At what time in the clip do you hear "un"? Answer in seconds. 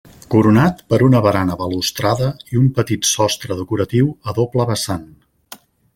2.63-2.71